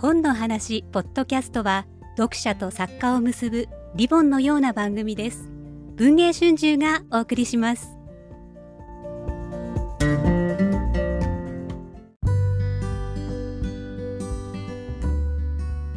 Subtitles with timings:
[0.00, 1.84] 本の話ポッドキャストは
[2.16, 5.50] 読者と作家を結ぶリボンのような番組です。
[5.96, 7.98] 文藝春秋がお送りします。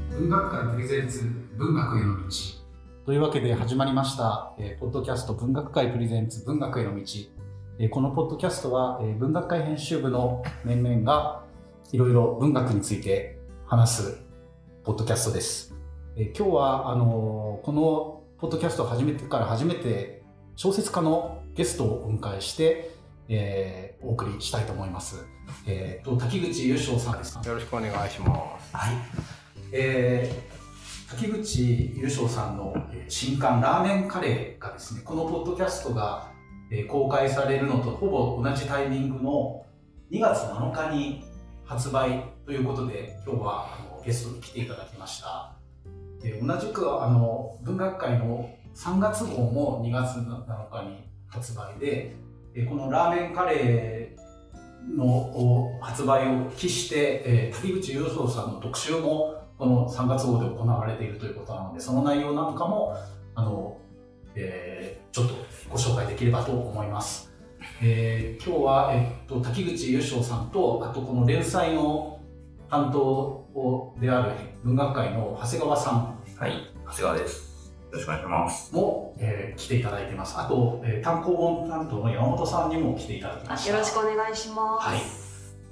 [0.09, 1.25] 文学界プレゼンツ
[1.55, 2.29] 文学への道。
[3.05, 7.01] というわけで始まりました、えーポッドキャスト文学界プレゼンツ文学への道、
[7.77, 11.43] えーこのポッドキャストは、えー文学界編集部の面々が
[11.91, 13.37] いろいろ文学について
[13.71, 14.17] 話す
[14.83, 15.73] ポッドキャストです、
[16.17, 20.23] えー今日はあのーこのポッドキャストを始めてから初めて
[20.57, 22.91] 小説家のゲストをお迎えして、
[23.29, 25.23] えーお送りしたいと思います、
[25.65, 28.75] えーと滝口優勝さんですかよろしくお願いします。
[28.75, 28.95] はい。
[29.71, 36.29] えー、滝口優勝さんのえー新刊ラーメンカレーがですね、このポッドキャストが、
[36.71, 39.65] えー公開されるのとほぼ同じタイミングの
[40.11, 41.23] 2月7日に
[41.63, 45.53] 発売ということで、今日はあのゲストに来ていただきました。
[46.21, 52.13] で同じくあの文学界の3月号も2月7日に発売で、
[52.53, 62.97] えこのラーメンカレーの発売を期して、えー、滝口優勝さんの特集もこの3月号で行われているということなのでその内容なんかも
[63.33, 63.77] あの、
[64.35, 65.35] えーちょっと
[65.69, 67.33] ご紹介できればと思います、
[67.81, 72.20] えー今日は、えっと滝口優勝さんとあとこの連載の
[72.71, 74.31] 担当をである
[74.63, 77.73] 文学界の長谷川さんはい、長谷川です。
[77.91, 78.73] よろしくお願いします。
[78.73, 84.87] も、えー来ていただいてますあと、えー単行本担当の山本さんにも来ていただきましたよろしくお願いします。
[84.87, 84.99] はい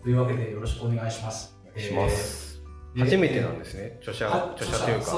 [0.04, 1.56] というわけでよろしくお願いします。
[1.78, 2.62] します。
[2.96, 3.98] えー初めてなんですね。
[4.02, 5.12] 著者、は著者というか。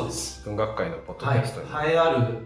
[0.45, 1.67] 文学界のポッドキはい、ャストに。
[1.89, 2.37] 栄えある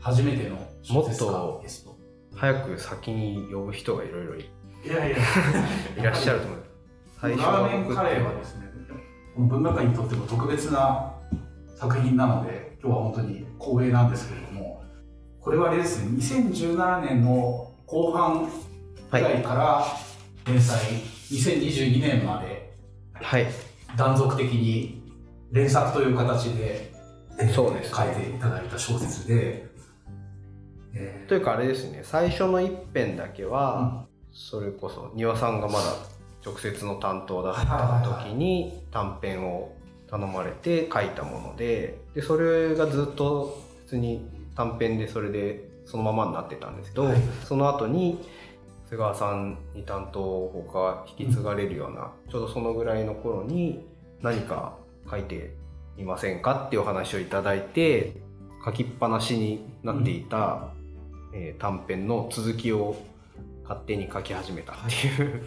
[0.00, 1.98] 初めての小説家もっとゲスト。
[2.36, 5.16] 早く先に呼ぶ人がいろいろいいやいや、
[5.98, 6.58] いらっしゃると思う。
[7.20, 8.67] 最初ラーメン僕カレーはですね、
[9.38, 11.14] この文学界にとっても特別な
[11.76, 14.82] 作品なので、今日は本当に光栄なんですけれども、
[15.40, 18.50] これはあれですね、2017年の後半
[19.12, 19.84] ぐらいから
[20.44, 20.76] 連載、
[21.30, 22.74] 2022年まで
[23.14, 23.46] はい。
[23.96, 25.04] 断続的に
[25.52, 26.92] 連作という形で、
[27.38, 29.68] えーそうですね書いていただいた小説で、
[30.94, 35.94] えというかあれですね、最初の一編だけーは、それこそ、庭さんがまだ
[36.48, 39.74] 直接の担当だった時に短編を
[40.08, 44.26] 頼まれて書いたもので、で、それがずっと普通に
[44.56, 47.20] 短編でそれでそのままになってたんですけど、はい。
[47.44, 48.18] その後に、
[48.88, 53.86] 瀬川さんに担当を他引き継がれるような、ちょうどそのぐらいの頃に
[54.22, 54.76] 何か
[55.10, 55.54] 書いて
[55.96, 58.14] みませんかっていうお話をいただいて、
[58.64, 60.70] 書きっぱなしになっていた、
[61.34, 62.96] えー短編の続きを
[63.68, 65.42] 勝手に書き始めたっていう、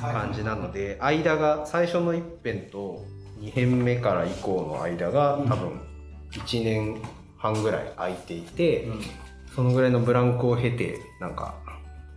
[0.00, 3.04] 感じなので間が最初の1編と
[3.40, 5.80] 2編目から以降の間が多分
[6.32, 7.02] 1年
[7.36, 9.00] 半ぐらい空いていて、うん。
[9.54, 11.54] そのぐらいのブランクを経てなんか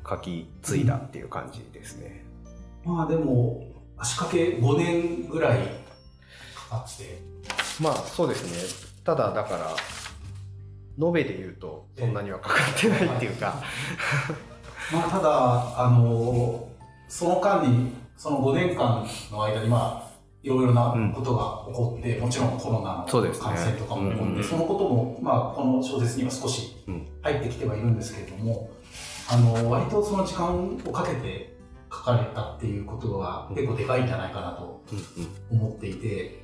[0.10, 2.26] 書き継いだっていう感じですね。
[2.84, 3.64] まあでも
[3.96, 5.60] 足掛け5年ぐらい
[6.56, 7.22] かかって
[7.80, 8.98] まあそうですね。
[9.04, 9.76] ただだから
[11.00, 13.62] 延べで言うとそんなにはかかってないっていうか、
[14.92, 16.68] まあただあの
[17.08, 20.08] その間にその5年間の間にまあ
[20.44, 24.30] いろいろなことが起こって、もちろんコロナの感染とかも起こって、うん。
[24.30, 27.08] うんうんそのことも、まあ、この小説には少しうん。
[27.22, 28.70] 入ってきてはいるんですけれども、
[29.30, 31.58] あの割とその時間をかけて
[31.92, 34.82] 書かれたっていうことが結構でかいんじゃないかなと
[35.52, 35.60] うん。
[35.60, 36.44] 思っていて、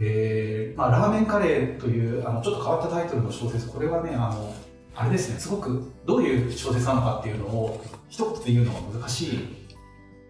[0.00, 4.52] えーまあ、ラーメンカレーというあのちょっと変わったタイトルの小説これはねあの
[4.94, 9.38] あれですねすごくどういう小説なのかっていうのを一言で言うのが難しい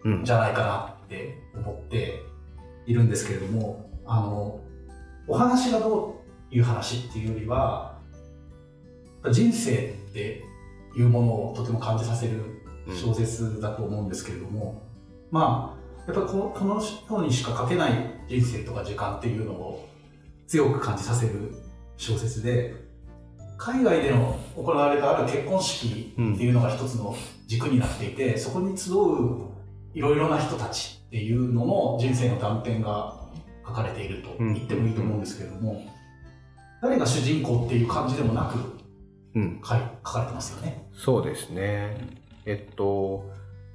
[0.03, 0.21] うん。
[0.21, 2.21] んじゃないかなって思って
[2.85, 4.59] いるんですけれどもあの
[5.27, 7.97] お話がどういう話っていうよりは
[9.31, 10.43] 人生って
[10.95, 12.61] いうものをとても感じさせる
[12.93, 14.83] 小説だと思うんですけれども、
[15.31, 17.93] まあやっぱりこのこの人にしか書けない
[18.27, 19.89] 人生とか時間っていうのを
[20.47, 21.55] 強く感じさせる
[21.97, 22.75] 小説で
[23.57, 27.15] 海外での行われたある結婚式っていうのが一つの
[27.47, 28.95] 軸になっていて、そこに集う
[29.93, 33.15] いろいろな人たちっていうのの人生の断片が
[33.65, 35.81] 書かれていると言ってもいいと思うんですけれども、
[36.81, 38.75] 誰が主人公っていう感じでもなく
[39.35, 39.61] うん。
[39.61, 39.67] 書
[40.01, 40.87] かれてますよね。
[40.93, 41.97] そうですね。
[42.45, 42.85] えっと、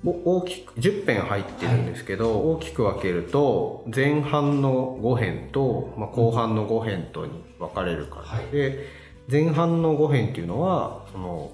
[0.04, 8.46] お大きく、10編入ってるんですけど、大きく分けると、前半の5編と、まあ、後半の5編とに分かれるから、はい。
[8.50, 8.86] で、
[9.30, 11.52] 前半の5編っていうのは、その、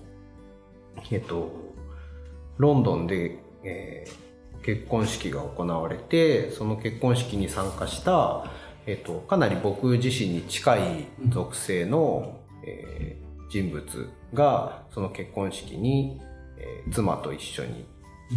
[1.10, 1.52] えっと、
[2.58, 4.26] ロンドンで、えー
[4.66, 8.50] 結婚式が行われて、その結婚式に参加した、
[8.84, 16.20] えっと、かなり僕自身に近い属性の、えー、人物がその結婚式に、
[16.58, 17.86] えー、妻と一緒に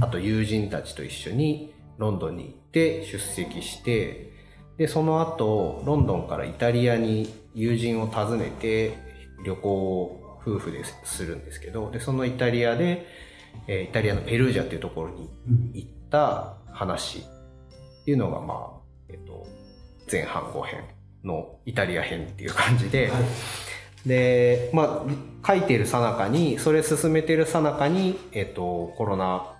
[0.02, 4.34] あと友人たちと一緒にロンドンに行って出席して
[4.78, 8.98] でその後ロンドンからイタリアに友人を訪ねて
[9.44, 13.06] 旅行を夫婦でするんですけどでそのイタリアで、
[13.68, 15.30] えー、イタリアのペルージャっていうところに
[15.74, 19.46] 行った話っていうのがまあ、えっと、
[20.12, 20.84] 前半後編
[21.24, 23.24] のイタリア編っていう感じで、はい、
[24.08, 25.06] で、ま
[25.44, 29.56] あ、書いてるさなかに、それ進めてるさなかに、えっと、コロナ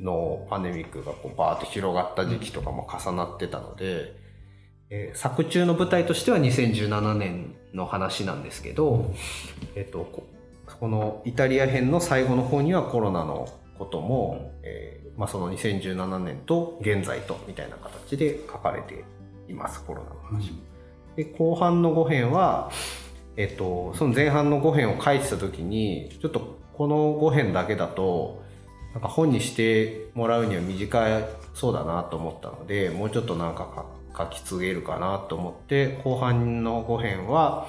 [0.00, 4.16] のパンデミックがこうバーッと広がった時期とかも重なってたので、
[4.90, 9.14] えー、作中の舞台としては2017年の話なんですけど、
[9.74, 10.08] えっと、
[10.80, 13.48] このイタリア編の最後の方にはコロナの
[13.78, 19.04] ことも、えーまあ、その2017年と現在とみたいな形で書かれて
[19.48, 20.52] いますコロナの話。
[21.16, 22.70] で後半の5編は、
[23.36, 28.42] えっと、その前半の5編を書いてた時にちょっとこの5編だけだと
[28.92, 31.24] なんか本にしてもらうには短い
[31.54, 33.86] そうだなと思ったのでもうちょっとなんか
[34.16, 37.68] 書き継げるかなと思って後半の5編は、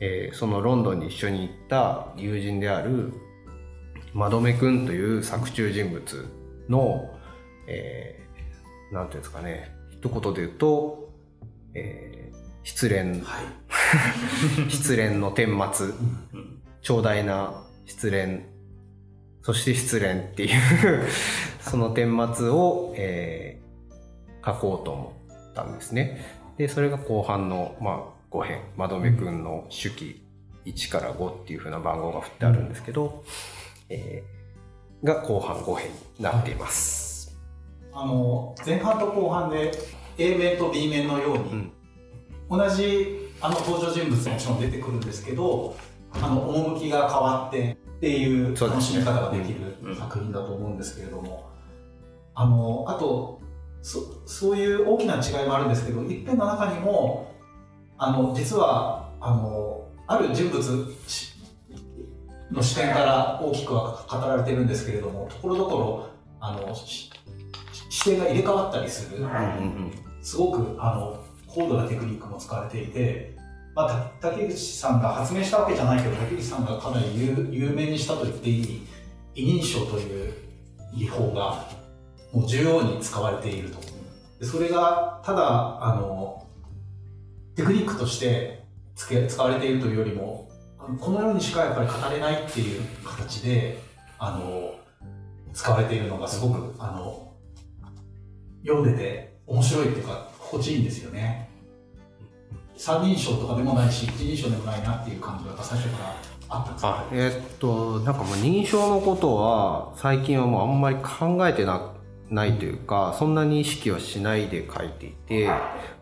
[0.00, 3.12] えー、そのロンドンに一緒に行った友人である
[4.14, 6.26] まどめくんという作中人物
[6.68, 7.14] の、
[7.66, 11.08] えー、なんていうんですかね一言で言うと
[11.74, 13.40] えー、失恋、は
[14.66, 15.86] い、 失恋の顛末、
[16.82, 18.44] 長大な失恋、
[19.48, 21.08] そして失恋っていう
[21.62, 26.20] その顛末を、えー、書こうと思ったんですね。
[26.58, 30.22] で、それが後半の、まあ、5編、まどめくんの手記
[30.66, 33.24] 1から5っていうふうな番号が振ってあるんですけど、
[33.88, 37.34] えー、が後半5編になっています。
[37.94, 39.72] あの、前半と後半で
[40.18, 41.72] A 面と B 面のように、うん、
[42.50, 45.74] 同じあの登場人物ももちろん出てくるんですけど
[46.12, 51.50] あの趣が変わってっていう楽しみ方ができる作品だと思うんですけれども、
[52.32, 53.40] あのあと
[53.82, 57.34] そそういう大きな違いもあるんですけど一辺の中にも
[57.98, 60.60] あの実はあのある人物
[62.52, 66.08] の視点から大きくは語られてるんですけれどもところどころ
[66.40, 67.10] あの視
[68.04, 69.26] 点が入れ替わったりする、
[70.22, 73.36] すごくあの高度なテクニックも使われていて、
[73.78, 78.86] まあ、竹内さんが発明したわけじゃないけど竹内さんがかなり有名にしたと言っていい
[79.36, 80.34] 委任証という
[80.96, 81.64] 技法が
[82.32, 83.78] もう重要に使われていると。
[84.40, 86.44] でそれがただあの
[87.54, 88.64] テクニックとして
[88.96, 90.50] つけ使われているというよりも
[90.98, 93.78] このようにしかやっぱり語れないっていう形で
[94.18, 94.74] あの
[95.54, 97.32] 使われているのがすごくあの
[98.66, 101.47] 読んでて面白いっていうか心地いいんですよね。
[102.78, 106.14] 三人称とかでもないし一人称でもないなっていう感じが最初から
[106.48, 111.92] あったんですかえー、っとなんかもう認証のことは最近はもうあんまり考えてな
[112.30, 115.50] ないというかそんなに意識はしないで書いていて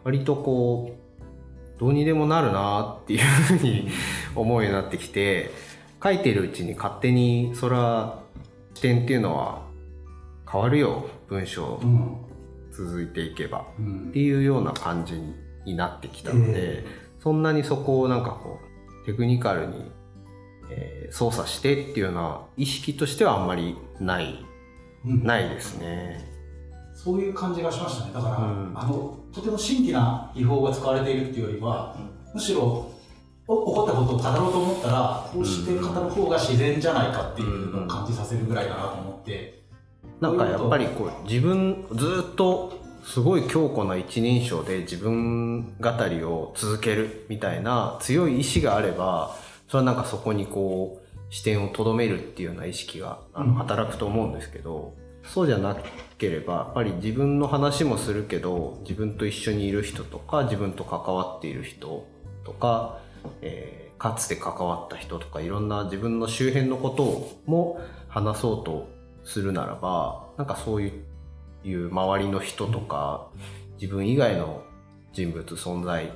[0.04, 3.88] 割とこうどうにでもなるなっていうふうに
[4.34, 5.52] 思うようになってきて
[6.02, 8.22] 書いてるうちに勝手にそれは
[8.74, 9.62] 視点っていうのは
[10.50, 12.16] 変わるよ文章、うん。
[12.70, 13.66] 続いていけば。
[14.10, 15.34] っていうような感じに
[15.74, 16.84] なってきたので、
[17.18, 18.60] そんなにそこをなんかこ
[19.02, 19.90] うテクニカルに、
[20.70, 24.44] えー、操作してっていうような意識としてはあんまりない、
[25.04, 26.36] うん、ないですね。
[26.94, 28.12] そういう感じがしましたね。
[28.14, 31.96] だから、うん、あの、とても新規な違法が使われているっていうよりは、
[32.34, 32.90] むしろ、
[33.40, 39.62] 起こったことを語ろうと思ったら、こうして語る方が自然じゃないかっていうのを感じさせるぐらいだなと思って、
[40.20, 42.75] なんかやっぱりこう自分ずっと
[43.06, 49.36] すごい強固な一人称で自分語りを続けるみたいな強い意志があれば
[49.68, 55.76] それはなんかそこにこう視点をとどめるっていうような意識があの働くと思うんですけど、うん、そうじゃな
[56.18, 62.06] ければやっぱり自分の話もするけど自分と一緒にいる人とか自分と関わっている人
[62.44, 62.98] とか、
[63.40, 68.88] えー、かつて関わった人とかいろんな自分の周辺のことをも話そうと
[69.24, 70.88] するならば、なんかそうい
[71.74, 73.28] う周りの人とか、
[73.80, 74.62] 自分以外の
[75.12, 76.12] 人物存在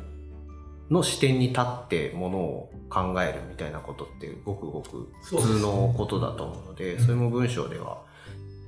[0.90, 8.02] の視点に立ってものを考えるみたいなことってごくごく普通のことだと思うので、それも文章では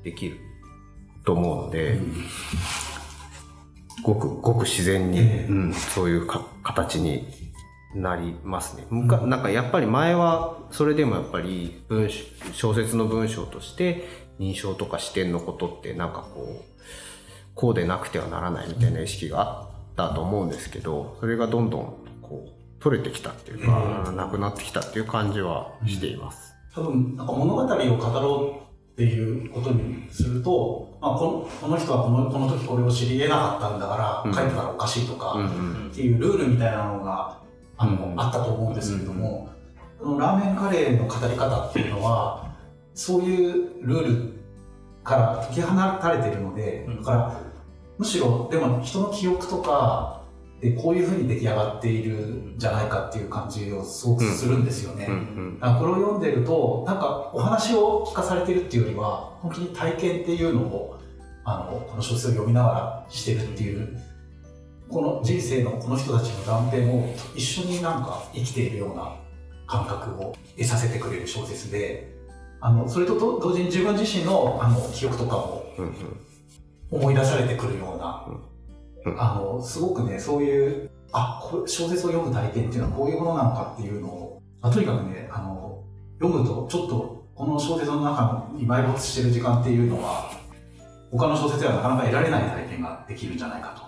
[0.03, 0.39] できる
[1.25, 1.99] と思うので、
[4.03, 7.27] ごくごく自然に、うん、そういうか形に
[7.95, 8.87] なりますね。
[8.91, 12.09] むかなんかやっぱり前はそれでもやっぱり文
[12.53, 14.09] 小説の文章として
[14.39, 16.72] 認証とか視点のことってなんかこう
[17.55, 26.55] こうでなくてはならないみたいな意識があったと思うんですけど、それがどんどんこう取れてきたっていうか、なくなってきたっていう感じはしています。
[26.75, 34.35] 多分、なんか物語を語ろうっていうことにすると、まあ、このこの人はこのこの時これを知り得なかったんだから、うん。
[34.35, 35.49] 書いてたらおかしいとか、うんう
[35.87, 35.91] ん。
[35.91, 37.39] っていうルールみたいなのが
[37.77, 38.21] あの、うん。
[38.21, 39.49] あったと思うんですけれども、
[39.99, 42.53] このラーメンカレーの語り方っていうのは
[42.95, 44.32] そういうルール
[45.05, 46.97] から解き放たれているので、うん。
[46.99, 47.41] だから
[47.99, 50.23] むしろでも人の記憶とか
[50.61, 55.07] でこういうふうに出来上がっているんじゃないかっていう感じをすごくするんですよね。
[55.09, 55.11] う
[55.79, 60.99] これを読んでるとなんかお話を聞かされてるっていうよりは本当に体験っていうのを
[61.45, 63.99] あのこの小説を読みながらしてるっていう
[64.89, 69.17] この人生のこの人たちの断片を一緒になんか生きているような
[69.67, 72.12] 感覚を得させてくれる小説で
[72.65, 75.95] あのそれとと同時に自分自身のあの記憶とかもうんうん
[76.93, 78.53] 思い出されてくるような、うん
[79.19, 85.83] あのすごくねそういうあこれ小説を読む体験っていうのはこういうものなのかっていうのを、まあとにかくねあの
[86.21, 90.31] 読むとちょっとこの小説の中に埋没してる時間っていうのは
[91.11, 93.83] 他の小説ではなかなか得られない体験ができるんじゃないかと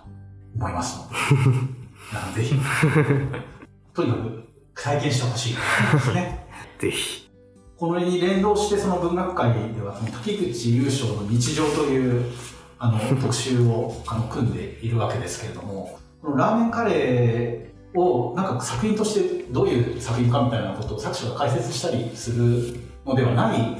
[0.57, 2.54] 思いますので ぜひ
[3.95, 6.45] とにかく体験してほしいですね。
[6.81, 7.24] ぜひ。
[7.76, 12.31] これに連動してその文学界では滝口優勝の日常という
[12.78, 23.76] あの特集をあの組んでいるわけですけれどもこのラーメンカレーをなんか作品としてどういう作品かみたいなことを作者が解説したりするのではない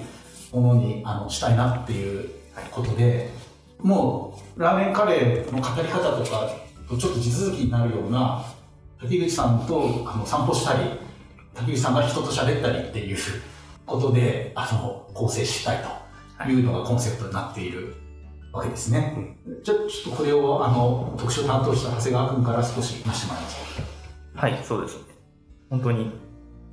[0.53, 2.31] ものにあのしたいなっていう
[2.71, 3.31] ことで
[3.79, 6.51] もうラーメンカレーの語り方とか
[6.89, 8.45] とちょっと地続きになるような
[9.01, 10.91] 滝口さんとあの散歩したり
[11.55, 13.19] 滝口さんが人と喋ったりっていう
[13.87, 15.85] ことであの構成したい
[16.45, 17.95] というのがコンセプトになっている
[18.53, 19.37] わけですね。
[19.62, 23.64] じゃあちょっとこれをあの特集を担当した長谷川君から少し話してもらいます
[24.35, 25.05] はい、そうですね。
[25.71, 26.11] 本当に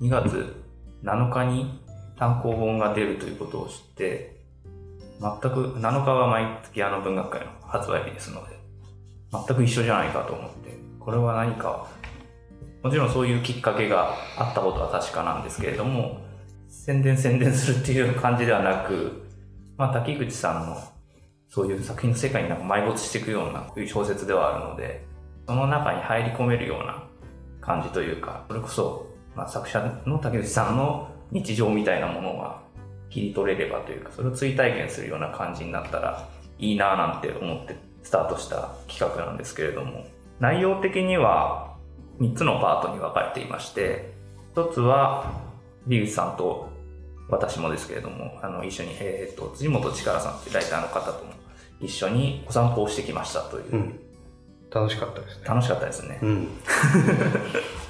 [0.01, 0.55] 2月
[1.03, 1.79] 7日に
[2.17, 4.35] 単行本が出るということを知って、
[5.19, 8.59] 全く7日は毎月あの文学界の発売日ですので、
[9.31, 11.87] 全く一緒じゃないかと思って、これは何か、
[12.83, 16.20] もちろんそういうきっかけがあったことは確かなんですけれども、
[16.83, 19.21] 宣伝宣伝するっていう感じではなく、
[19.77, 20.81] まあ、滝口さんの
[21.47, 25.05] そういう作品の世界になんか埋没していくようなこういう小説ではあるので、
[25.45, 27.03] その中に入り込めるような
[27.61, 32.63] 感じというか、それこそ、まあ、作者の竹内さんの日常みたいなものが
[33.11, 40.07] 切り取れればというか、それを追体験するような感じになったらいいなぁなんて思ってスタートした企画なんですけれども、
[40.39, 41.75] 内容的には
[42.19, 44.15] 3つのパートに分かれていまして、
[44.55, 45.31] 1つは、
[45.85, 46.70] リ口さんと
[47.31, 51.31] 私もですけれども、あの、一緒に、えっ、と、辻本力さんというライターの方とも
[51.79, 53.99] 一緒にお散歩をしてきましたという、うん。
[54.69, 55.45] 楽しかったですね。
[55.45, 56.19] 楽しかったですね。
[56.21, 56.47] うん。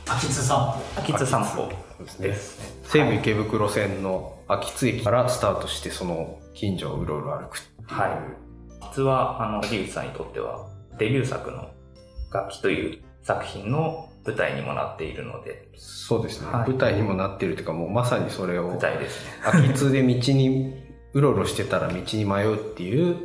[0.10, 2.82] 秋津さ秋津散歩そうですねですね。
[2.84, 8.00] 西武池袋線の秋津駅からスタートして、その近所をうろうろ歩くっていう。
[8.00, 8.52] はい
[8.94, 10.68] 実は、あの、木内さんにとっては、
[10.98, 11.70] デビュー作の
[12.34, 16.70] 楽器という作品の舞台にもなっているので、そうですね、はい。
[16.70, 18.70] 舞台にもなってるというか、もうまさにそれを。
[18.70, 19.32] 舞、台ですね。
[19.46, 20.74] 秋津で道に
[21.13, 23.16] うろうろしてたら道に迷うっていう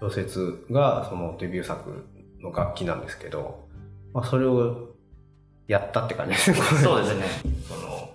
[0.00, 2.06] 小説がそのデビュー作
[2.40, 3.66] の楽器なんですけど、
[4.14, 4.94] まあ、それを
[5.66, 6.56] やったって感じですね。
[6.82, 7.24] そうですね。
[7.68, 8.10] その、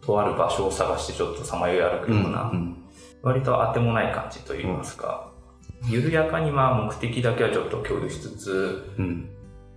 [0.00, 2.76] とある場所を探してちょっとさまよい歩くうんような、うん
[3.22, 5.30] 割と当てもない感じといいますか、
[5.88, 9.30] 緩やかにまあ目的だけはちょっと共有しつつ、うん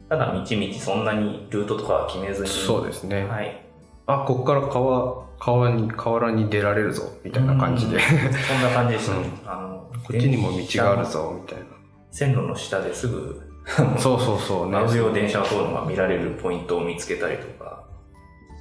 [0.10, 3.24] ただ道々そんなにルートとかは決めずに、そうですね。
[3.26, 3.66] はい。
[4.08, 8.00] あ、ここから川、川に、河原に出られるぞ、みたいな感じで。
[8.00, 9.20] そんな感じでしたね。
[9.20, 11.64] うあの、こっちにも道があるぞ、みたい
[12.12, 13.42] 線路の下ですぐ、
[13.78, 13.98] な。
[14.00, 14.74] そうそうそうね。
[14.74, 17.84] 真上を電車が通るのが見られるポイントを見つけたりとか、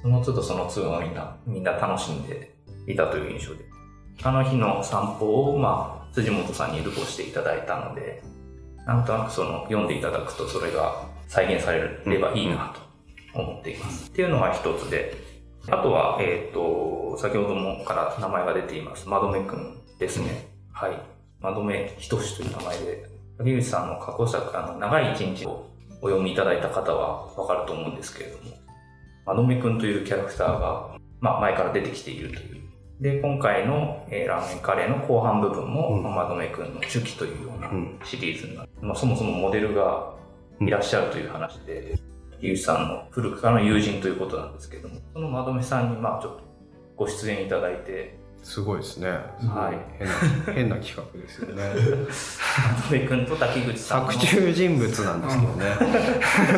[0.01, 2.55] その都度その都度みんな、みんな楽しんで
[2.87, 3.31] いたという。
[3.31, 3.65] 印象で。
[4.23, 8.23] あの日の散歩を、まあ、辻本さんにルポしていただいたので、
[8.85, 12.73] なんとなくその、読んでいただくとそれが再現されればいいな
[13.33, 14.09] と思っています。
[14.09, 15.15] っていうのが一つで、
[15.67, 20.47] あとは、えっ、と、先ほどもから名前が出ています、まどめくんですね。
[20.71, 20.99] はい。
[21.39, 23.05] まどめひとしという名前で、
[23.37, 25.67] 竹内さんの過去作、あの、長い一日を
[26.01, 28.51] お読みいただいた方はわかると思うんですけれども、
[29.25, 32.61] まどめくんというキャラクターが、まあ、前から出てきているという。
[33.01, 40.13] で、今回の、えーラーメンカレーの後半部分も、うんまどめくんの手記というようなうんシリーズになって、まあ、そもそもモデルが
[40.61, 41.97] いらっしゃるという話で、
[42.31, 46.43] 竹内さんの古くからの友人ということなんですけども、そのまどめさんに、まあ、ちょっと
[46.95, 49.09] ご出演いただいて、すごいですね。
[49.09, 49.97] はい。
[49.97, 50.13] 変な、
[50.53, 51.63] 変な企画ですよね。
[52.89, 54.11] 戸部君と滝口さんの。
[54.11, 55.65] 作中人物なんですけどね。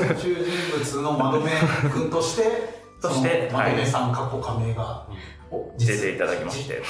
[0.10, 1.52] 作中人物のまどめ
[1.94, 2.44] 君として
[3.02, 5.08] としてまどめさんかっこ仮名が、
[5.78, 6.84] 出ていただきまして。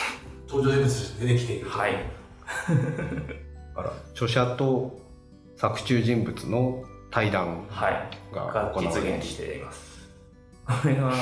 [0.49, 1.93] 登場人物として出てきているとはい。
[1.93, 1.97] だ
[3.75, 4.99] から著者と
[5.57, 8.09] 作中人物の対談はい。
[8.33, 9.61] がが実行われて現してい。
[9.63, 9.87] ます
[10.65, 11.13] これは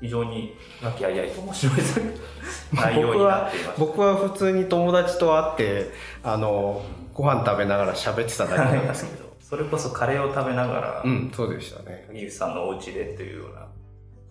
[0.00, 1.20] 非常に和気あい。
[1.20, 1.30] あい。
[1.30, 1.74] と面白い。
[2.72, 3.64] 内容になってい。
[3.64, 5.90] ます僕は普通に友達と会って
[6.22, 13.66] あのご飯食べながら喋ってただけなんですけどそれこそカレーを食べながら、うんそうでしたね杉内さんのお家でというような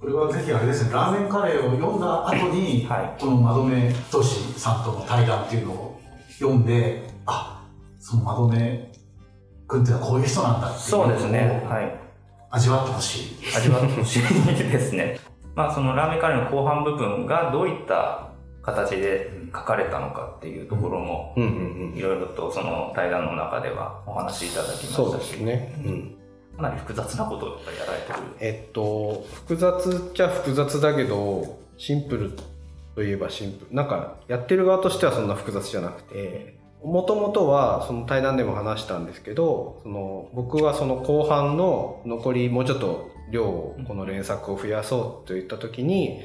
[0.02, 3.22] これはぜひあれですねラーメンカレーを読んだ後に、はい。
[3.22, 5.64] このまどめとしさんとの対談ってい。
[5.64, 6.00] うのを
[6.40, 7.66] 読んであ
[8.00, 8.92] そのまどめ
[9.74, 11.66] 君っていうのはこういう人なんだっていうそうですね。
[11.68, 11.96] はい。
[12.52, 13.58] 味わってほしい。
[13.58, 15.20] 味わってほしいですね。
[15.56, 18.30] まあそのラーメンカレーの後半部分がどういった
[18.62, 21.98] 形で書かれたのかっていうところも、うんうんうん。
[21.98, 25.74] いろいろとその対談の中ではお話しいただきましたし、そうですね。
[25.86, 26.16] うん。
[26.56, 28.20] かなり複雑なことをやっぱりやられてる。
[28.40, 32.32] えっと複雑っちゃ複雑だけどシンプル
[32.96, 33.76] といえばシンプル。
[33.76, 46.22] なんかやってる側としてはそんな複雑じゃなくてもともとはその対談でも話したんですけどその僕はその後半の残りもうちょっと量をこの連作を増やそうといった時に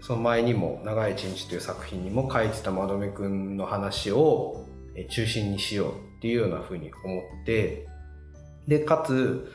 [0.00, 4.64] その前にも「長い一日」という作品にも書いてたまどめくんの話を
[5.08, 7.86] 中心にしようっていうようなふうに思って
[8.66, 9.50] でかつ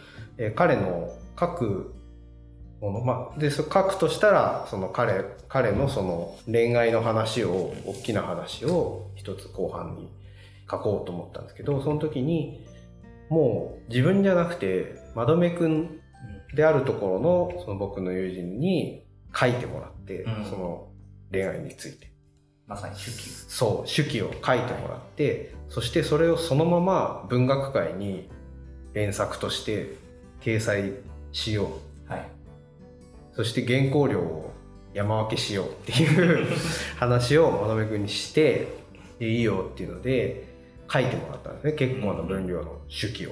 [0.55, 1.93] 彼の書く
[2.81, 10.09] もの、まあ、で書くとしたらその彼彼のその恋愛の話を大きな話を一つ後半に
[10.69, 12.65] 書こうと思ったんですけどその時に
[13.29, 15.99] もう自分じゃなくてまどめくん
[16.53, 19.05] であるところのその僕の友人に
[19.35, 20.87] 書いてもらって、うんその
[21.31, 22.13] 恋愛について
[22.67, 23.29] まさに手記。
[23.29, 28.29] そう手記を書いてもらって、そしてそれをそのまま文学界に
[28.93, 29.95] 連作として
[30.41, 30.93] 掲載
[31.31, 31.71] しよ
[32.07, 32.27] うはい。
[33.35, 34.53] そして原稿料を
[34.93, 36.47] 山分けしようっていう
[36.97, 38.67] 話をまとめくんにして
[39.17, 40.52] でいいよっていうので
[40.91, 43.31] 書いてもらったんですね結構な分量の手記を。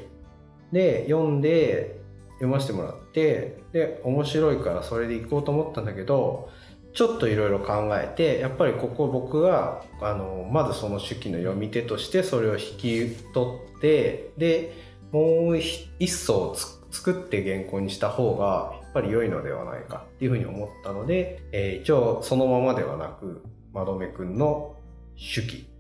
[0.72, 2.00] で読んで
[2.36, 6.50] 読ませてもらってで面白いからそれでいこうと思ったんだけど
[6.94, 14.74] ちょっといろいろ考えてやっぱりここ僕があのまずその手記の読み手としてそれを引き取ってで
[15.12, 24.76] もう一層つ作って原稿にした方がやっぱり良いのではないかっていうふうに思ったので、えー一応そのままではなくまどめくんの
[25.16, 25.71] 手記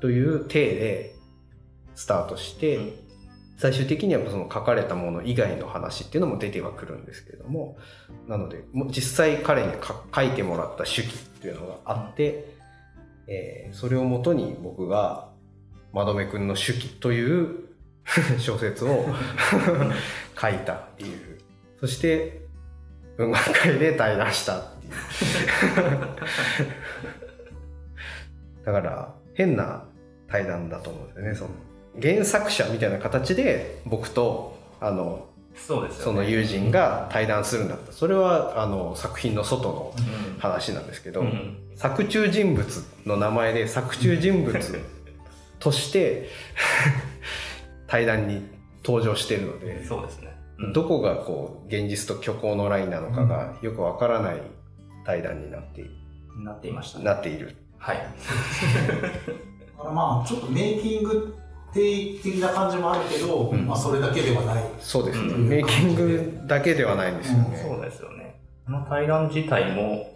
[0.00, 1.14] という体で
[1.94, 3.10] スタートして、うん。
[3.60, 7.76] 最終的にはその書かれたもの以外の話っていうのも出てはくるんですけれども
[8.26, 12.54] なので実際彼にか書いてもらった手記っていうのがあって、
[13.26, 15.28] えーそれをもとに僕が
[15.92, 17.68] 「まどめくんの手記」という
[18.40, 19.04] 小説を
[20.40, 21.38] 書いたっていう。
[21.80, 22.40] そして
[23.18, 24.92] 文学界で対談したっていう。
[28.64, 29.84] だから変な
[30.30, 31.50] 対談だと思うんですよねその
[32.00, 36.04] 原作者みたいな形で僕とあのそうですよね。
[36.04, 44.58] その友人が対談するんだったらそれはあの作品の外のうん話なんですけど、うん作中人物の名前で作中人物
[45.58, 46.28] として
[47.88, 48.46] 対談に
[48.84, 50.36] 登場してるので、そうですね。
[50.74, 54.42] どこがこう現実と虚構のラインなのかがよくわからない
[55.06, 55.90] 対談になってい
[56.44, 57.04] なっていましたね。
[57.06, 57.56] なっている。
[57.78, 58.06] はい。
[59.80, 61.36] だからまあちょっとメイキング
[61.72, 65.32] 的な感じもあるけど、うんまあそれだけではないそうですね。
[65.32, 67.56] うんメイキングだけではないんですよね。
[67.56, 68.40] そうですよね。
[68.66, 70.06] この対談自体も、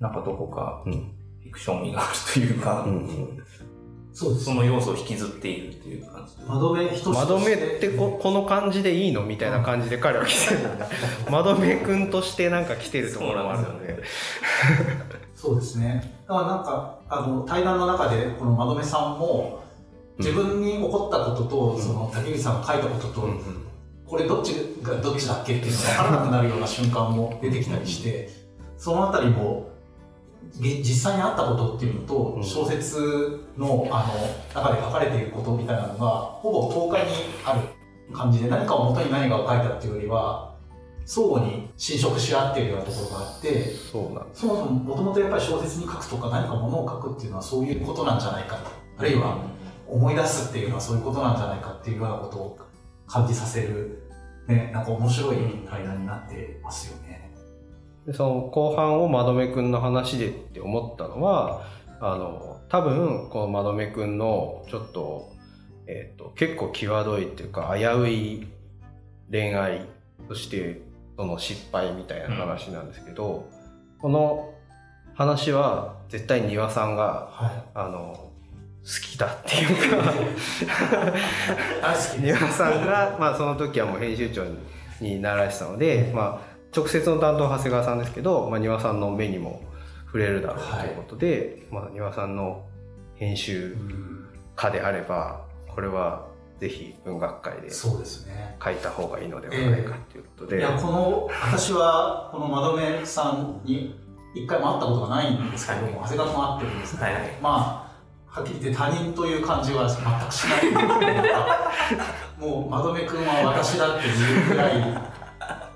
[0.00, 3.42] なんかどこかうんフィクション味があるというか、うんうん
[4.14, 6.44] そうですその要素を引きずっているっていう感じで。
[6.46, 10.86] 窓辺一つまどめってここの感じでいいのみたいな感じで彼は来てるんだ。
[11.30, 14.02] まどめくんとしてなんか来てるところもあるので。
[15.42, 16.14] そうですね。
[16.28, 19.64] だからなんかあの対談の中でこの窓辺さんも
[20.16, 23.28] 自分に起こったことと、その竹内さんが書いたことと、
[24.06, 28.30] これどっちがどっちだっけっていうのが分からなくなるような瞬間も出てきたりして
[28.76, 29.68] そのあたりも
[30.60, 32.44] げ実際にあったことっていうのと、うん。
[32.44, 34.06] 小説のあ
[34.54, 37.10] の中で書かれていることみたいなのがほぼ等間に
[37.44, 40.51] ある感じで何かを元に何かを書いたっていうよりは
[41.04, 44.26] 相互に侵食し合っているようなところがあってそうなん。
[44.32, 49.38] そもそももともとやっぱり小説に書くとか何かものを書くっていうのはそういうことなんじゃないかとあるいは
[49.88, 52.58] 思い出すっていうのはそういうことなんじゃないかっていうようなことを
[53.06, 54.02] 感じさせる、
[54.48, 55.36] ね、なんか面白い
[55.68, 57.30] 対談になってますよね。
[58.06, 61.66] でその後半をまどめくんの話でって思ったのは
[62.00, 65.30] あの多分このまどめくんのちょっと,、
[65.86, 68.48] えーと、結構際どいっていうか危うい
[69.30, 69.86] 恋愛
[70.28, 70.82] そして
[71.22, 73.48] その失敗みたいな話なんですけど、
[73.94, 74.52] うん、この
[75.14, 78.32] 話は絶対丹羽さんが、はい、あの
[78.82, 80.12] 好きだっていうか
[82.20, 84.42] 丹羽さんが、まあ、その時はもう編集長
[85.00, 89.62] になられてたので、まあ、直接の担当は長谷川さんですけど、まあ、丹羽さんの目にも
[90.06, 92.64] 触れるだろうということで、はい、まあ、丹羽さんの
[93.14, 93.76] 編集
[94.56, 96.26] 家であればこれは
[96.62, 97.90] ぜひ文学界で書
[98.70, 104.00] いた方がいいのではないかということで、えー、いやこの私はこの窓目さんに
[104.32, 107.90] 一回も会ったことがないんですけども、長谷川さんも会ってるんですけど、はい、ま
[108.30, 110.70] あはっきり言って他人という感じは全くしない
[112.38, 114.72] もうまどめ君は私だっていうぐらい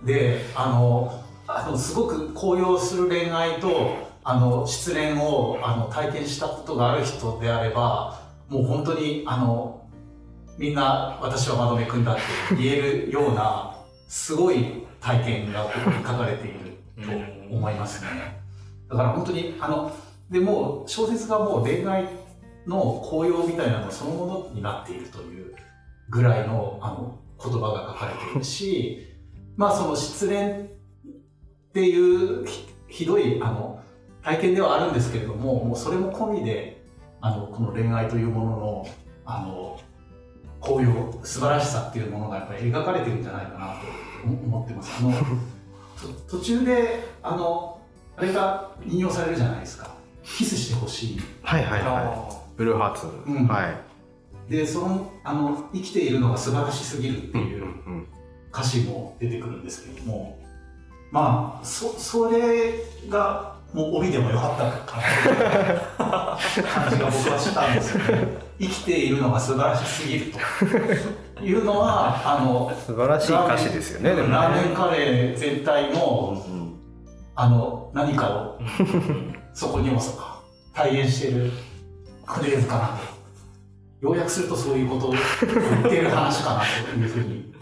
[0.05, 9.86] であのあのすごく高揚する恋愛とあの失恋をあの体験したことがある人であればもう本当にあの
[10.59, 12.23] みんな私はまどめ君だって
[12.57, 13.77] 言えるような
[14.09, 16.59] すごい体験がここに書かれている
[17.05, 18.09] と思いますね。
[18.89, 19.95] だから本当にあの
[20.31, 22.09] でも小説がもう恋愛
[22.67, 25.55] の紅葉みたいなのそのものになっているという
[26.09, 29.07] ぐらいのあの言葉が書かれているし、
[29.57, 30.69] まあその失恋っ
[31.73, 32.47] ていう
[32.89, 33.83] ひどいあの
[34.27, 36.83] 体験ではあるんですけれども、もうそれも込みで、
[37.21, 38.89] あの、この恋愛というものの、
[39.25, 39.66] あの、
[40.67, 44.93] 紅葉、素晴らしさっていうものがやっぱり描かれてるんじゃないかなと思ってます。
[44.99, 45.13] あの、
[46.29, 47.81] 途中で、あの、
[48.17, 49.95] あれが引用されるじゃないですか。
[50.25, 51.21] キスしてほしい。
[51.43, 52.37] はいはいはい。
[52.57, 53.87] ブルーハーツ、うん、はい
[54.51, 57.65] でそのあの生きているのが素晴らしすぎるっていう
[58.53, 60.39] 歌詞も出てくるんですけれども、
[61.11, 62.75] まあそそれ
[63.09, 70.33] がもう帯でもよかったかな感じが僕はしたんですよね生きているのが素晴らしすぎる
[71.37, 76.79] というのはあの素晴らしい歌詞ですよねねラーメンカレー全体の、うん、
[77.35, 78.59] あの何かを
[79.53, 80.01] そこにも
[80.73, 81.51] 体現している
[82.27, 83.17] フレーズかなと。
[84.03, 87.53] 要約するとそういうことを言ってる話かなというふうに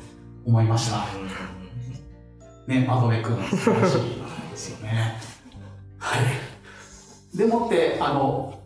[0.45, 1.07] 思いました。
[2.67, 4.01] ね、マドメ君、素晴らしい
[4.51, 5.21] ですよね。
[6.05, 7.37] はい。
[7.37, 8.61] でもって、あの、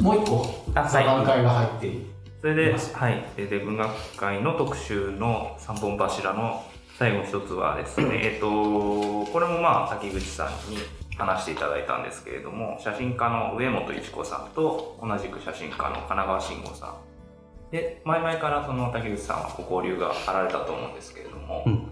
[0.00, 2.06] もう一個、座談会が入ってい
[2.40, 3.24] それで、はい。
[3.36, 6.62] で、文学界の特集の三本柱の
[6.96, 10.78] 最後一つはですね、 えっと、これもまあ、滝口さんに
[11.16, 17.72] 話していただいたんですけれども、写真家の上本一子さんと同じく写真家の神奈川慎吾さん。
[17.72, 21.88] で、前々からその竹口さんはご交流があられたと思うんですけれども、うん、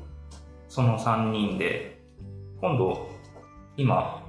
[0.69, 2.01] その3人で、
[2.61, 3.09] 今度、
[3.77, 4.24] 今、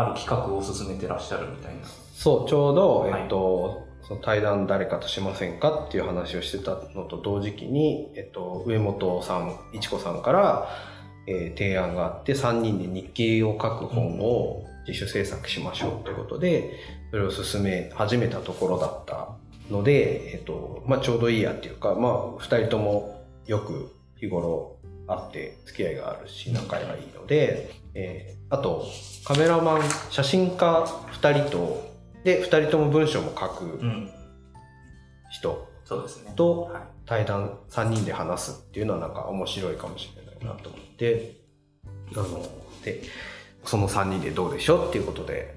[0.00, 1.80] ある企画を進めてらっしゃるみたいな。
[2.12, 10.68] そう、ちょうど、えっと、はい、その対談誰かとしませんかっていう話をしてたのと同時期に、えっと、上本さん、一子さんから、
[11.26, 16.78] えー、提案があって3人で日記を書く本を自主制作しましょうということで
[17.10, 19.28] それを進め始めたところだった
[19.70, 24.76] ので、えっとまあ、ちょうどいいやっていうか、まあ、2人ともよく日頃
[25.10, 28.86] 会って付き合いがあるし仲がいいので、えー、あと
[29.24, 30.84] カメラマン写真家
[31.20, 31.90] 2人と
[32.24, 33.80] で2人とも文章も書く
[35.30, 35.68] 人
[36.36, 36.70] と
[37.06, 40.30] 対談3人で話すっていうのはなんか面白いかもしれない。
[40.44, 41.36] なと思って、
[42.14, 42.46] あの、
[42.84, 43.02] で、
[43.64, 45.54] その3人でどうでしょうっていうことで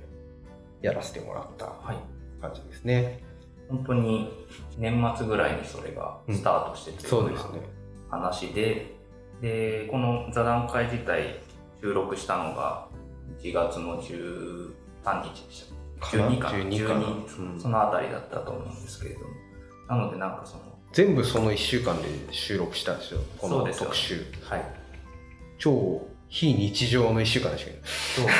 [0.81, 1.65] やらせてもらった
[2.41, 3.03] 感じですね。
[3.03, 3.19] はい、
[3.69, 4.29] 本当に
[4.77, 7.61] 年末ぐらいにそれがスタートしてて、うん、そうですね。
[8.09, 8.92] 話で、
[9.43, 11.41] で、この座談会自体
[11.81, 12.87] 収録したのが
[13.41, 14.71] 1月の13
[15.21, 15.65] 日でし
[15.99, 16.07] た。
[16.17, 16.47] 12か。
[16.47, 19.25] 12か12、うん、そのあたりだったと思うんですけれども。
[19.89, 20.61] なのでなんかその、
[20.93, 23.19] 全部その1週間で収録したんですよ。
[23.37, 24.23] この特集。
[24.49, 24.63] はい。
[25.59, 27.85] 超非日常の1週間でしたけど。
[27.85, 28.27] そう。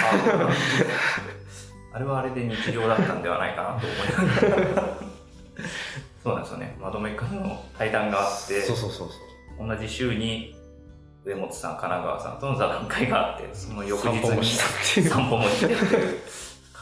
[1.92, 4.98] あれはあれで日常だったんではないかなと思いながら。
[6.24, 6.78] そうなんですよね。
[6.80, 9.16] まとめくんの対談があってそうそうそうそ
[9.66, 9.68] う。
[9.68, 10.63] 同じ週に
[11.26, 16.20] 上本さん神奈川さんとの座談会があってその翌日に散歩もしてっていう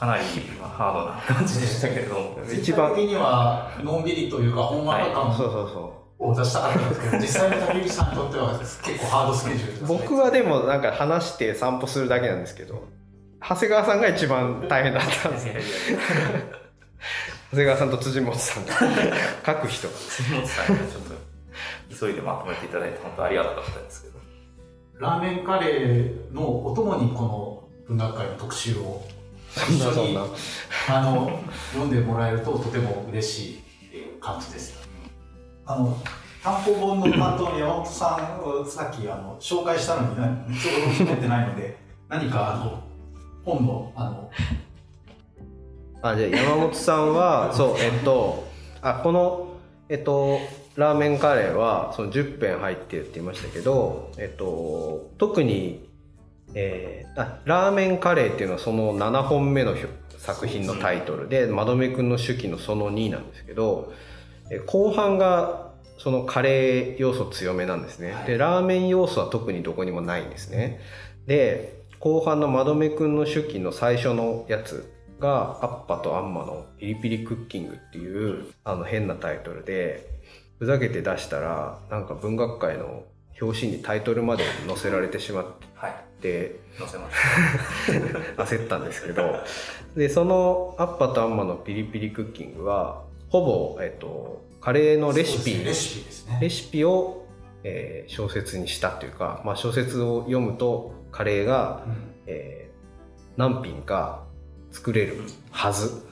[0.01, 0.23] かなり
[0.63, 2.39] ハードな感じでしたけれども。
[2.51, 5.29] 一番的には、のんびりというか、ほんわか感
[6.17, 12.87] を出したかったんですけど、実際の竹内さんにとっては結構ハードスケジュールです、ね、僕はでもなんか話して散歩するだけなんですけど、
[13.39, 15.53] 長谷川さんが一番大変だったんですよ。
[17.51, 18.73] 長谷川さんと辻本さんが
[19.45, 19.93] 書く人が。
[19.93, 24.10] 辻本さんがちょっと急いでまとめていただいて本当ありがたかったですけど。
[25.01, 29.01] ラーメンカレーのお供にこの文学界の特集を
[29.49, 30.25] そんなそんな。
[30.89, 31.39] あの
[31.73, 33.55] 読んでもらえるととても嬉しい
[33.87, 34.87] っていう感じです。
[35.65, 35.97] あの
[36.43, 42.83] 単行本の担当の山本さんをさっきあの紹介したのに何ちょうど持ってないので 何かあの
[43.43, 44.29] 本のあの
[46.03, 48.47] あ、じゃあ山本さんは、そう、えっと、
[48.81, 49.50] あ、この、
[49.91, 50.39] えっと、
[50.77, 55.85] ラーメンカレーは、その10編入ってるって言いましたけど、えっと、特に、
[56.53, 59.75] えーあ、ラーメンカレーっていうのはその7本目の
[60.17, 63.91] 作品のタイトルで、まどめくんの手記のその2なんですけど、
[64.49, 68.15] え後半がそのカレー要素強めなんですね。
[68.25, 70.79] で、ラーメン要素は特にどこにもないんですね。
[71.27, 74.89] で、後半のまどめくんの手記の最初のやつ
[75.21, 80.09] が、アッパとアンマのピリピリクッキングっていう、あの変なタイトルで、
[80.59, 83.03] ふざけて出したら、なんか文学界の
[83.41, 85.95] 表紙にタイトルまで載せられてしまっはい。
[86.21, 88.43] て、載せました。
[88.43, 89.35] 焦ったんですけど、
[89.95, 93.43] で、そのアッパとアンマのピリピリクッキングは、ほ
[93.75, 96.39] ぼ、えっと、カレーのレシピ、ねレシピね。
[96.41, 97.25] レシピを、
[97.63, 101.93] えー小説にしたというか、まあ、小説を読むとカレーが、うん
[102.27, 102.71] えー
[103.37, 104.25] 何品か
[104.71, 105.17] 作れる
[105.51, 106.03] はず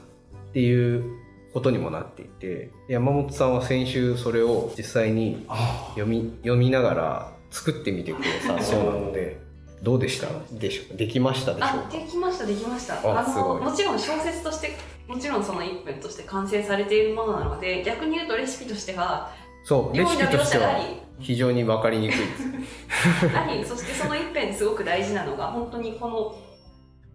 [0.50, 1.04] っていう
[1.52, 5.88] ことにもなっていて山本さんは先週それを実際にあ。
[5.90, 9.40] 読み読みながら作ってみてくれたそうなので
[9.82, 13.20] どうでしたでしょうできましたでしょできましたできました。
[13.20, 13.62] あすごい。
[13.62, 14.76] もちろん小説として
[15.08, 19.32] もちろんその一編として完成されているものなので逆に言うとレシピとしては
[19.64, 20.78] そうレシピとしては
[21.18, 23.26] 非常に分かりにくいです。
[23.36, 26.36] ありそしてその一編すごく大事なのが本当にこの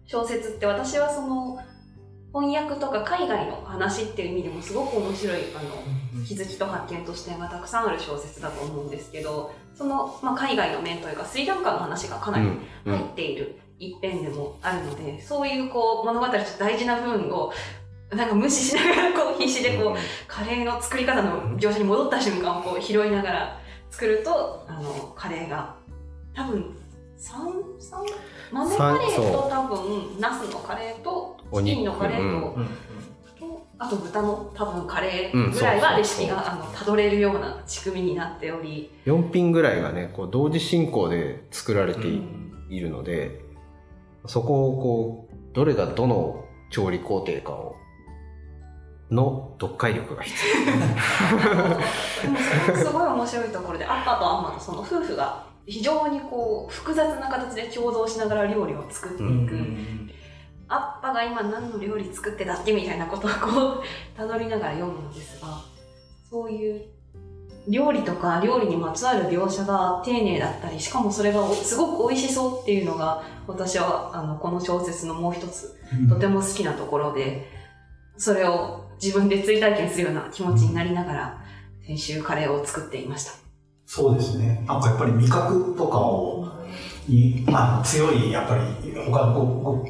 [0.05, 1.59] 小説って私はその
[2.33, 12.49] 翻訳とか海外の話っていう意味でもすごく面白いあの気づきと発見と視点がたくさんある小説だと思うんですけどその、まあ、海外の面というかスリランカの話がかなり
[12.85, 17.51] 入っている一編でもあるので、そういうこう物語として大事な部分を
[18.11, 19.95] なんか無視しながらこう必死でこう、
[20.27, 25.75] カレーの作り方の描写に戻った瞬間をこう拾いながら作るとあのカレーが
[26.33, 26.75] 多分
[28.51, 32.65] 豆カレーと多分ナスのカレーとチキンのカレーうんと,、うん。
[33.49, 43.41] とあと豚の多分カレうんーぐらいはレシピがあのたどれるような仕組みになっており、4品ぐらいがねこう同時進行で作られてい,、うんるので
[44.25, 47.75] そこをこうどれがどの調理工程かを
[49.11, 60.11] の読解力が必あの でもそれもすごい面白いところでアッパとアンマのその夫婦が非常にこう複雑な形で共同しながら料理を作っていく、うん
[60.67, 63.83] アッパが今何の料理作ってたっけみたいなことをこう
[64.17, 65.61] たどりながら読むのですが
[66.29, 66.81] そういう
[67.67, 75.75] 料理とか料理にまつわる描写が丁寧だったりしかもそれがおすごく美味しそうっていうのが私はあのこの小説のもう一つ
[76.09, 77.47] とても好きなところで
[78.17, 81.45] それを自分で追体験するような気持ちになりながら
[81.85, 83.44] 先週カレーを作っていました。
[83.85, 84.63] そうですね。
[84.67, 86.47] なんかやっぱり味覚とかを、
[87.07, 89.85] に、まあ強い、やっぱり他のごご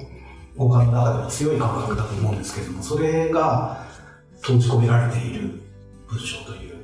[0.58, 3.86] 五感の中でも強い感覚だと思うんですけども、それが
[4.41, 5.62] 閉じ込められている
[6.08, 6.75] 文章という。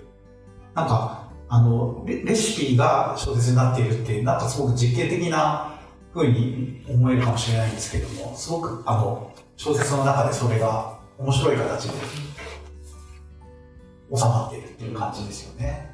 [0.74, 5.80] なんか、あの、レレシピが小説になっているって、なんかすごく実験的な
[6.14, 11.94] 風に思えるかもしれないんですけども、すごくあの、小説の中でそれが面白い形で
[14.14, 15.91] 収まっているっていう感じですよね。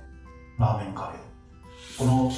[0.60, 1.98] ラーメンカレー。
[1.98, 2.32] この、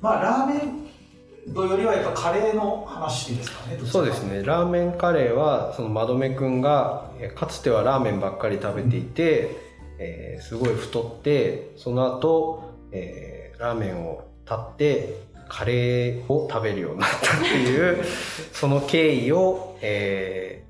[0.00, 3.78] まあラーメンとよりはやっぱカレーの話ですかね。
[3.84, 9.56] そうですねラーメンカレーはそのまどめくんがえーかつてはラーメンばっかり食べていて、
[9.98, 15.16] えーすごい太ってその後、えーラーメンを断って
[15.48, 18.04] カレーを食べるようになったっていう
[18.52, 20.68] その経緯を、えー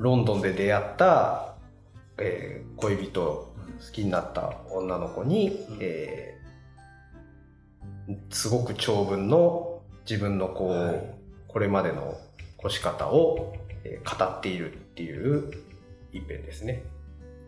[0.00, 1.54] ロンドンで出会った、
[2.18, 3.47] えー恋人
[3.84, 6.38] 好きになった女の子に、えー
[8.30, 11.14] すごく長文の自分のこう、はい。
[11.46, 12.18] これまでの
[12.64, 15.52] 越し方を、えー語っているっていう
[16.12, 16.84] 一編ですね。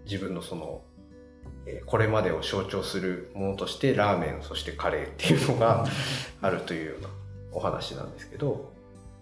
[0.04, 0.82] 自分のその、
[1.66, 5.86] えーこれまでを象徴するものとしてラーメンそしてカレーっていうのが
[6.42, 7.08] あるというような
[7.52, 8.72] お話なんですけど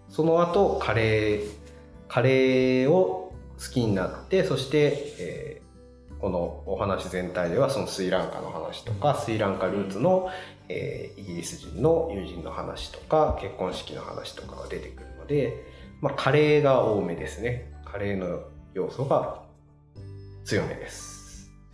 [0.08, 1.50] その後カレー
[2.08, 5.67] カレーを好きになってそして、えー
[6.20, 10.30] このお話全体ではそのスリランカの話とかスリランカルーツの、
[10.68, 15.64] えーイギリス人の友人の話とか結婚式の話とかが出てくるので、
[16.00, 18.40] まあ、カレーが多めですねカレーの
[18.74, 19.42] 要素が
[20.44, 21.18] 強めです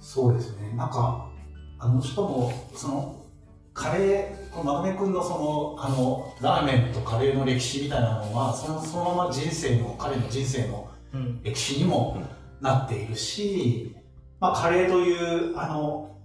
[0.04, 0.70] そうですね。
[0.76, 1.30] なんか、
[1.78, 3.24] あの、しかも、その、
[3.72, 11.42] カレー、このまとめくんのその、あの、ラーメンとカレーの歴史みたいなのは、そのそのまま人生の、彼の人生のうん。
[11.42, 12.18] 歴史にも
[12.60, 13.96] なっているし、
[14.40, 16.18] まあ、カレーという、あの、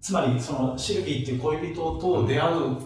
[0.00, 2.76] つまりそのシルビーっていう恋人と出会う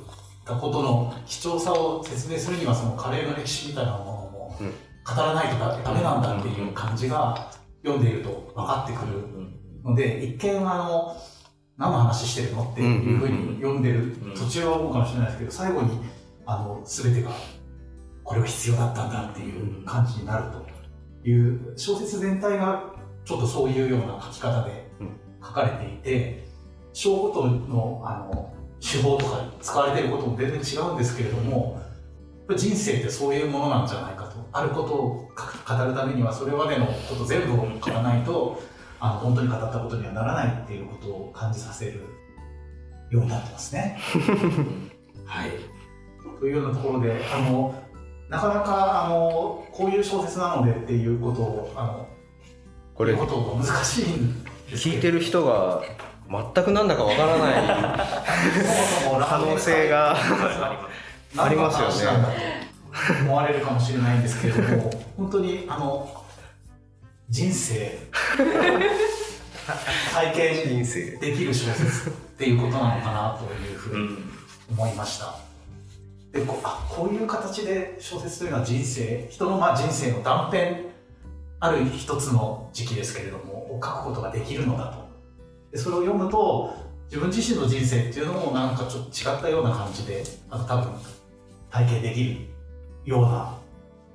[0.45, 4.73] たことの貴重さを説明するには、そのカレーの歴史みたいなものもうん。
[5.09, 7.51] 語らないとダメなんだっていう感じが
[7.83, 9.25] 読んでいると分かってくる
[9.83, 11.17] ので、一見あの、
[11.79, 16.01] 何の話してるのっていうふうに読んでるうん途中は思うかもしれないですけど、最後に、
[16.45, 17.31] あの、すべてが、
[18.23, 20.45] これが必要だったんだっていう感じになる
[21.23, 22.93] という、小説全体が
[23.29, 26.49] ちょっとそういうような書き方でうん書かれていて、
[26.95, 31.81] 章ごとの、あの、手法とかに使われていることも全然違うんですけれども、
[32.57, 34.49] 人生ってそういうものなんじゃないかと。
[34.51, 38.63] あることを語るためには、それまでのこと全部を書かないと、
[38.99, 42.01] あの本当に語ったことにはならないっていうことを感じさせる
[43.11, 43.99] ようになってますね。
[45.25, 45.51] はい。
[46.41, 47.75] というようなところで、あの、
[48.29, 52.09] なかなか、あの、こういう小説なのでっていうことを、あの、
[52.99, 53.29] これ難
[53.85, 54.05] しい
[54.75, 55.83] 聞いてる人が
[56.29, 57.55] 全くなんだかわからない
[59.25, 60.17] 可能性が
[61.37, 62.69] ありますよね
[63.23, 66.25] 思われるかもしれないんですけれども、本当に、あの、
[67.29, 67.99] 人生、
[70.13, 74.33] 体験人生できる小説っていうことなのかなというふうにうん。
[74.71, 75.37] 思いました。
[76.33, 80.88] でこあこういう形で小説というのは人生人のまあ人生の断片
[81.61, 85.09] ある一つの時期ですけれどもを書くことができるのだと
[85.73, 86.75] でそれを読むと
[87.07, 90.93] 自分自身の人生っていうのもなんかちょっと違ったような感じであの多分
[91.71, 92.37] 体験できる
[93.05, 93.55] ような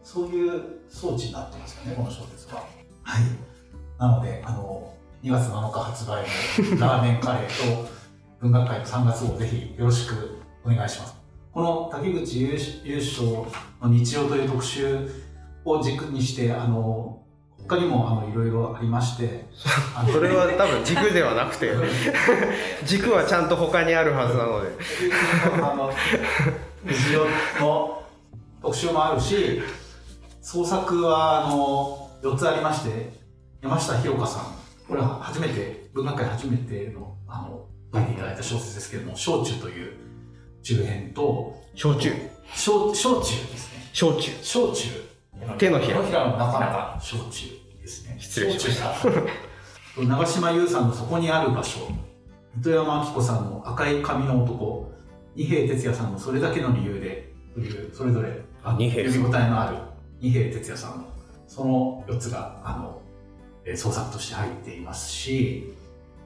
[0.03, 2.63] そういう装置になってますよねこの小説は。
[3.03, 3.23] はい、
[3.99, 6.23] なのであの2月7日発売
[6.75, 7.89] のラーメンカレーと
[8.41, 11.15] 文学界の3月号ぜひよろしくお願いします。
[11.53, 13.27] この竹口優優勝
[13.79, 15.07] の日曜という特集
[15.63, 17.22] を軸にして、あの、
[17.67, 19.45] 他にもあのいろいろありまして、
[20.11, 21.71] それは多分軸ではなくて。
[22.85, 24.69] 軸はちゃんと他にあるはずなので。
[25.61, 25.91] あの、
[26.83, 27.25] 日曜
[27.59, 28.03] の
[28.61, 29.61] 特集もあるし、
[30.41, 33.13] 創作はあの4つありまして、
[33.61, 34.43] 山下ひろかさん、
[34.87, 39.93] これは初めて、文学界初めての、あの、書いていただいた小説ですけれども、焼酎という
[40.61, 42.11] 中編と、焼酎
[42.55, 43.89] 焼焼酎ですね。
[43.93, 45.12] 焼酎焼酎。
[45.57, 47.47] 手のひら手のひらの中の焼酎
[47.81, 48.15] ですね。
[48.19, 51.79] 失礼しました長島優さんのそこにある場所。
[52.59, 54.91] 糸山明子さんの赤い髪の男。
[55.35, 57.33] 二平哲也さんのそれだけの理由で。
[57.53, 58.29] という、それぞれ
[58.63, 58.77] 読
[59.19, 59.77] み応えのある
[60.19, 61.05] 二平哲也さんの、
[61.47, 63.01] その4つが、あの、
[63.65, 65.73] えー創作として入っていますし、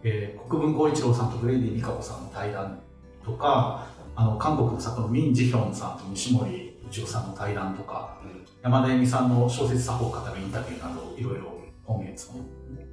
[0.03, 2.79] えー国分光一郎さんとブレイディ・ミカコさんの対談
[3.25, 8.17] とか、あの、韓国の作家のミン・ジヒョンさんと西森一郎さんの対談とか、
[8.61, 12.45] 山田恵美さんの小説作法を語るインタビューなど、いろいろ今月も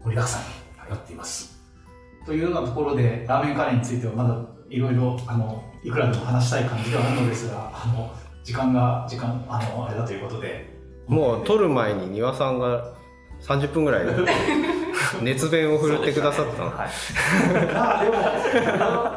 [0.02, 1.60] 盛りだくさんになっています。
[2.26, 4.36] というようなところで、ラーメンカレーについてはまだ
[4.68, 10.72] いろいろ、あの、いくらでも話したい感じではあるのですが、あの、時間が、時間、あの、あれだということで。
[11.06, 12.94] もう撮る前に庭さんが
[13.42, 14.06] 30分ぐらい
[15.22, 17.74] 熱弁を振るってくださったのはい。
[17.74, 18.16] まあでも、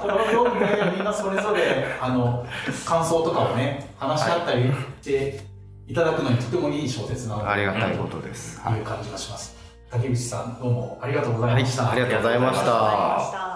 [0.02, 2.46] これを読んで、みんなそれぞれ、あの、
[2.86, 4.72] 感想とかをね、話し合ったり
[5.02, 5.40] して
[5.88, 9.56] いただくのにとてもいい小説なので、ありがたいことです、という感じがします。
[9.90, 11.84] 竹内さん、どうもありがとうございました。
[11.84, 13.47] はいありがとうございましたありがとうございました。